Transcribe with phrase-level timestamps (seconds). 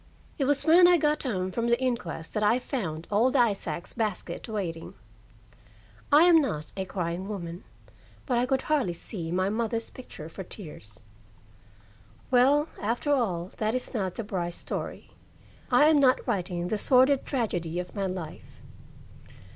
[0.39, 4.49] It was when I got home from the inquest that I found old Isaac's basket
[4.49, 4.95] waiting.
[6.11, 7.63] I am not a crying woman,
[8.25, 11.01] but I could hardly see my mother's picture for tears.
[12.31, 15.11] Well, after all, that is not the Brice story.
[15.69, 18.59] I am not writing the sordid tragedy of my life.